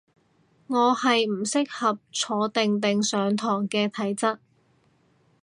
[0.65, 4.39] 我係唔適合坐定定上堂嘅體質